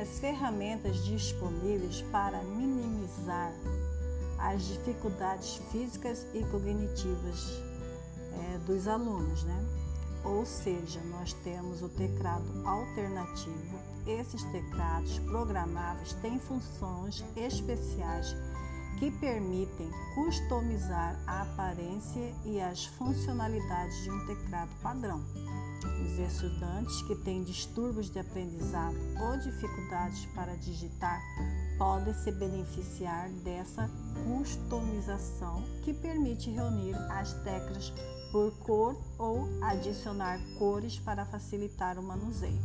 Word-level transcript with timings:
as 0.00 0.18
ferramentas 0.18 1.04
disponíveis 1.04 2.02
para 2.12 2.42
minimizar 2.42 3.52
as 4.38 4.62
dificuldades 4.66 5.56
físicas 5.72 6.26
e 6.34 6.44
cognitivas 6.44 7.62
é, 8.32 8.58
dos 8.58 8.86
alunos, 8.86 9.42
né? 9.44 9.64
Ou 10.24 10.44
seja, 10.44 11.00
nós 11.04 11.32
temos 11.32 11.82
o 11.82 11.88
teclado 11.88 12.44
alternativo. 12.66 13.78
Esses 14.06 14.42
teclados 14.44 15.18
programáveis 15.20 16.12
têm 16.14 16.38
funções 16.38 17.24
especiais 17.36 18.36
que 18.98 19.10
permitem 19.10 19.90
customizar 20.14 21.18
a 21.26 21.42
aparência 21.42 22.34
e 22.44 22.60
as 22.60 22.86
funcionalidades 22.86 24.02
de 24.02 24.10
um 24.10 24.26
teclado 24.26 24.70
padrão. 24.82 25.22
Os 26.04 26.18
estudantes 26.18 27.02
que 27.02 27.14
têm 27.14 27.42
distúrbios 27.42 28.10
de 28.10 28.18
aprendizado 28.18 28.96
ou 29.20 29.36
dificuldades 29.38 30.26
para 30.34 30.56
digitar 30.56 31.20
podem 31.78 32.14
se 32.14 32.32
beneficiar 32.32 33.28
dessa 33.44 33.90
customização 34.24 35.62
que 35.84 35.92
permite 35.92 36.50
reunir 36.50 36.94
as 37.10 37.32
teclas 37.42 37.92
por 38.32 38.50
cor 38.58 38.96
ou 39.18 39.48
adicionar 39.62 40.40
cores 40.58 40.98
para 40.98 41.24
facilitar 41.24 41.98
o 41.98 42.02
manuseio. 42.02 42.60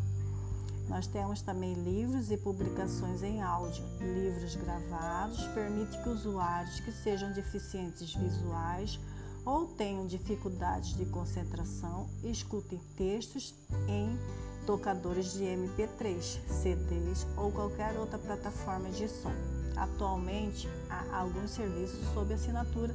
Nós 0.88 1.08
temos 1.08 1.42
também 1.42 1.74
livros 1.74 2.32
e 2.32 2.38
publicações 2.38 3.24
em 3.24 3.42
áudio. 3.42 3.84
Livros 4.00 4.56
gravados 4.56 5.42
permite 5.54 5.98
que 6.04 6.10
usuários 6.10 6.82
que 6.82 6.92
sejam 6.92 7.32
deficientes 7.32 8.14
visuais 8.14 9.00
ou 9.46 9.66
tenham 9.66 10.06
dificuldades 10.06 10.96
de 10.96 11.06
concentração 11.06 12.08
escutem 12.24 12.80
textos 12.96 13.56
em 13.88 14.18
tocadores 14.66 15.34
de 15.34 15.44
MP3, 15.44 16.22
CDs 16.48 17.26
ou 17.36 17.52
qualquer 17.52 17.98
outra 17.98 18.20
plataforma 18.20 18.90
de 18.90 19.08
som. 19.08 19.32
Atualmente, 19.76 20.70
há 20.90 21.20
alguns 21.20 21.52
serviços 21.52 22.06
sob 22.14 22.34
assinatura 22.34 22.94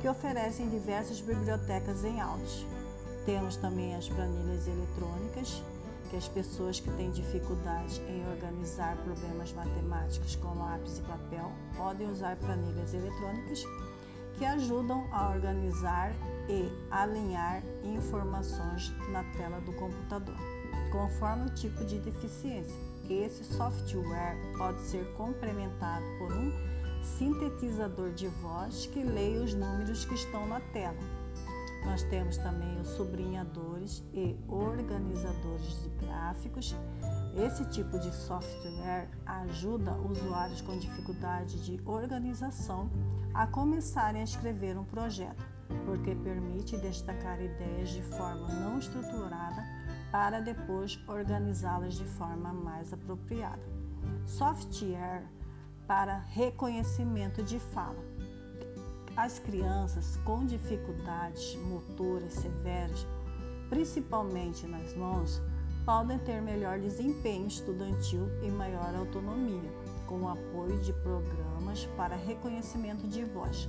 que 0.00 0.08
oferecem 0.08 0.68
diversas 0.68 1.20
bibliotecas 1.20 2.04
em 2.04 2.20
áudio. 2.20 2.66
Temos 3.26 3.56
também 3.56 3.94
as 3.94 4.08
planilhas 4.08 4.66
eletrônicas, 4.66 5.62
que 6.10 6.16
as 6.16 6.28
pessoas 6.28 6.80
que 6.80 6.90
têm 6.92 7.10
dificuldade 7.10 8.00
em 8.08 8.26
organizar 8.30 8.96
problemas 8.98 9.52
matemáticos 9.52 10.36
com 10.36 10.58
lápis 10.58 10.98
e 10.98 11.02
papel 11.02 11.52
podem 11.76 12.10
usar 12.10 12.36
planilhas 12.36 12.92
eletrônicas 12.92 13.64
que 14.42 14.46
ajudam 14.46 15.06
a 15.12 15.30
organizar 15.30 16.12
e 16.48 16.68
alinhar 16.90 17.62
informações 17.84 18.92
na 19.12 19.22
tela 19.36 19.60
do 19.60 19.72
computador, 19.74 20.34
conforme 20.90 21.46
o 21.46 21.54
tipo 21.54 21.84
de 21.84 22.00
deficiência. 22.00 22.76
Esse 23.08 23.44
software 23.44 24.36
pode 24.58 24.80
ser 24.80 25.04
complementado 25.12 26.04
por 26.18 26.32
um 26.32 26.50
sintetizador 27.04 28.10
de 28.10 28.26
voz 28.26 28.86
que 28.86 29.04
leia 29.04 29.42
os 29.42 29.54
números 29.54 30.04
que 30.06 30.14
estão 30.14 30.44
na 30.48 30.58
tela. 30.72 31.21
Nós 31.84 32.02
temos 32.04 32.36
também 32.36 32.80
os 32.80 32.88
sublinhadores 32.88 34.04
e 34.14 34.36
organizadores 34.48 35.82
de 35.82 36.06
gráficos. 36.06 36.76
Esse 37.34 37.64
tipo 37.66 37.98
de 37.98 38.12
software 38.12 39.08
ajuda 39.26 39.92
usuários 39.94 40.60
com 40.60 40.78
dificuldade 40.78 41.64
de 41.64 41.80
organização 41.84 42.90
a 43.34 43.46
começarem 43.46 44.20
a 44.20 44.24
escrever 44.24 44.78
um 44.78 44.84
projeto, 44.84 45.44
porque 45.84 46.14
permite 46.14 46.76
destacar 46.76 47.40
ideias 47.40 47.88
de 47.90 48.02
forma 48.02 48.48
não 48.48 48.78
estruturada 48.78 49.62
para 50.12 50.40
depois 50.40 51.00
organizá-las 51.08 51.94
de 51.94 52.04
forma 52.04 52.52
mais 52.52 52.92
apropriada. 52.92 53.62
Software 54.26 55.24
para 55.86 56.18
reconhecimento 56.18 57.42
de 57.42 57.58
fala. 57.58 58.21
As 59.14 59.38
crianças 59.38 60.16
com 60.24 60.46
dificuldades 60.46 61.54
motoras 61.56 62.32
severas, 62.32 63.06
principalmente 63.68 64.66
nas 64.66 64.94
mãos, 64.94 65.42
podem 65.84 66.18
ter 66.20 66.40
melhor 66.40 66.78
desempenho 66.78 67.46
estudantil 67.46 68.26
e 68.42 68.50
maior 68.50 68.94
autonomia, 68.94 69.70
com 70.06 70.22
o 70.22 70.28
apoio 70.28 70.80
de 70.80 70.94
programas 70.94 71.84
para 71.94 72.16
reconhecimento 72.16 73.06
de 73.06 73.22
voz. 73.22 73.68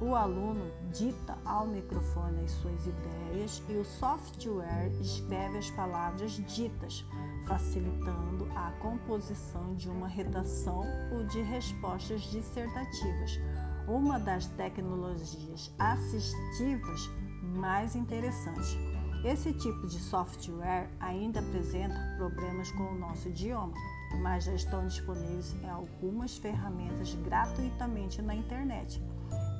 O 0.00 0.16
aluno 0.16 0.68
dita 0.90 1.38
ao 1.44 1.64
microfone 1.64 2.42
as 2.42 2.50
suas 2.50 2.84
ideias 2.84 3.62
e 3.68 3.74
o 3.74 3.84
software 3.84 4.90
escreve 5.00 5.58
as 5.58 5.70
palavras 5.70 6.32
ditas, 6.32 7.04
facilitando 7.46 8.48
a 8.56 8.72
composição 8.80 9.76
de 9.76 9.88
uma 9.88 10.08
redação 10.08 10.82
ou 11.12 11.24
de 11.24 11.40
respostas 11.42 12.22
dissertativas, 12.22 13.38
uma 13.86 14.18
das 14.18 14.46
tecnologias 14.46 15.74
assistivas 15.78 17.10
mais 17.42 17.94
interessantes. 17.96 18.76
Esse 19.24 19.52
tipo 19.52 19.86
de 19.86 20.00
software 20.00 20.90
ainda 20.98 21.38
apresenta 21.40 21.94
problemas 22.16 22.72
com 22.72 22.84
o 22.84 22.98
nosso 22.98 23.28
idioma, 23.28 23.72
mas 24.20 24.44
já 24.44 24.54
estão 24.54 24.84
disponíveis 24.86 25.54
em 25.62 25.68
algumas 25.68 26.36
ferramentas 26.36 27.14
gratuitamente 27.14 28.20
na 28.20 28.34
internet. 28.34 29.00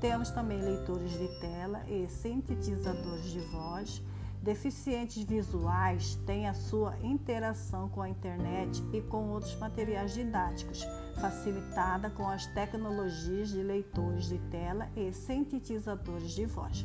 Temos 0.01 0.31
também 0.31 0.61
leitores 0.61 1.13
de 1.13 1.29
tela 1.41 1.81
e 1.89 2.09
sintetizadores 2.09 3.31
de 3.31 3.39
voz. 3.53 4.03
Deficientes 4.43 5.23
visuais 5.23 6.17
têm 6.27 6.49
a 6.49 6.55
sua 6.55 6.97
interação 7.01 7.89
com 7.89 8.03
a 8.03 8.09
internet 8.09 8.83
e 8.93 9.01
com 9.01 9.29
outros 9.29 9.55
materiais 9.61 10.13
didáticos, 10.13 10.85
facilitada 11.23 12.11
com 12.11 12.29
as 12.29 12.47
tecnologias 12.49 13.51
de 13.51 13.63
leitores 13.63 14.25
de 14.25 14.39
tela 14.51 14.89
e 14.97 15.13
sintetizadores 15.13 16.33
de 16.33 16.45
voz. 16.47 16.85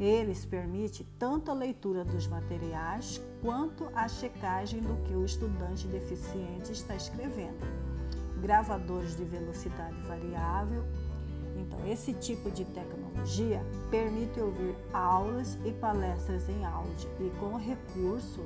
Eles 0.00 0.44
permitem 0.44 1.06
tanto 1.16 1.52
a 1.52 1.54
leitura 1.54 2.04
dos 2.04 2.26
materiais 2.26 3.22
quanto 3.40 3.88
a 3.94 4.08
checagem 4.08 4.80
do 4.80 4.96
que 5.04 5.14
o 5.14 5.24
estudante 5.24 5.86
deficiente 5.86 6.72
está 6.72 6.96
escrevendo. 6.96 7.64
Gravadores 8.42 9.16
de 9.16 9.24
velocidade 9.24 10.00
variável 10.02 10.84
então, 11.58 11.86
esse 11.86 12.14
tipo 12.14 12.50
de 12.50 12.64
tecnologia 12.64 13.60
permite 13.90 14.40
ouvir 14.40 14.76
aulas 14.92 15.58
e 15.64 15.72
palestras 15.72 16.48
em 16.48 16.64
áudio 16.64 17.10
e 17.20 17.30
com 17.38 17.56
recurso 17.56 18.42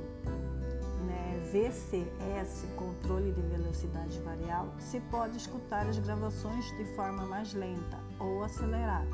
VCS, 1.53 2.65
controle 2.75 3.31
de 3.31 3.41
velocidade 3.41 4.19
variável, 4.21 4.73
se 4.79 4.99
pode 4.99 5.37
escutar 5.37 5.87
as 5.87 5.99
gravações 5.99 6.65
de 6.77 6.85
forma 6.95 7.25
mais 7.27 7.53
lenta 7.53 7.99
ou 8.19 8.43
acelerada, 8.43 9.07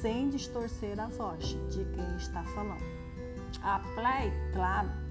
sem 0.00 0.30
distorcer 0.30 0.98
a 0.98 1.08
voz 1.08 1.58
de 1.68 1.84
quem 1.84 2.16
está 2.16 2.42
falando. 2.54 2.98
A 3.62 3.78
Play 3.94 4.32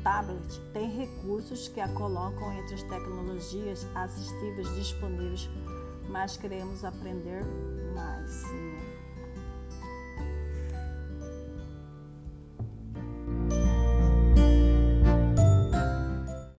Tablet 0.03 0.59
tem 0.73 0.89
recursos 0.89 1.67
que 1.67 1.79
a 1.79 1.87
colocam 1.89 2.51
entre 2.53 2.73
as 2.73 2.83
tecnologias 2.83 3.85
assistivas 3.93 4.73
disponíveis 4.73 5.47
mas 6.09 6.35
queremos 6.37 6.83
aprender 6.83 7.45
mais. 7.93 8.43